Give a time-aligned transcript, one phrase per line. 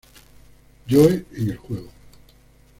[0.89, 1.89] Joe en el juego.